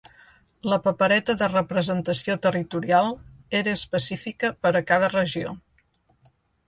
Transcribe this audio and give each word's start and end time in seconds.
La 0.69 0.77
papereta 0.85 1.35
de 1.41 1.49
representació 1.51 2.37
territorial 2.45 3.13
era 3.61 3.75
específica 3.81 4.51
per 4.65 4.73
a 4.81 4.83
cada 4.93 5.11
regió. 5.17 5.55